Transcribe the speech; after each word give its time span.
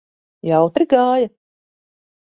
Jautri 0.51 0.89
gāja? 0.95 1.31